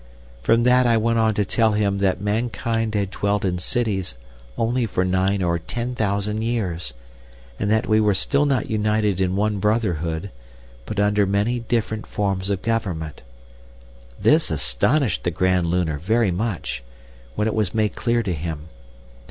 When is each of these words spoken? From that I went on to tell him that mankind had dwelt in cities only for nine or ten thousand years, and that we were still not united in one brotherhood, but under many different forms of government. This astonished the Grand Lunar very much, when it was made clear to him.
From 0.41 0.63
that 0.63 0.87
I 0.87 0.97
went 0.97 1.19
on 1.19 1.35
to 1.35 1.45
tell 1.45 1.73
him 1.73 1.99
that 1.99 2.19
mankind 2.19 2.95
had 2.95 3.11
dwelt 3.11 3.45
in 3.45 3.59
cities 3.59 4.15
only 4.57 4.87
for 4.87 5.05
nine 5.05 5.43
or 5.43 5.59
ten 5.59 5.93
thousand 5.93 6.41
years, 6.41 6.95
and 7.59 7.69
that 7.69 7.87
we 7.87 8.01
were 8.01 8.15
still 8.15 8.47
not 8.47 8.67
united 8.67 9.21
in 9.21 9.35
one 9.35 9.59
brotherhood, 9.59 10.31
but 10.87 10.99
under 10.99 11.27
many 11.27 11.59
different 11.59 12.07
forms 12.07 12.49
of 12.49 12.63
government. 12.63 13.21
This 14.19 14.49
astonished 14.49 15.23
the 15.23 15.29
Grand 15.29 15.67
Lunar 15.67 15.99
very 15.99 16.31
much, 16.31 16.81
when 17.35 17.47
it 17.47 17.53
was 17.53 17.75
made 17.75 17.93
clear 17.93 18.23
to 18.23 18.33
him. 18.33 18.69